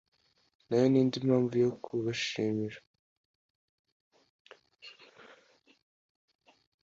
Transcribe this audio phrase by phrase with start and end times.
[0.67, 2.77] nayo ni indi mpamvu yo kubashimira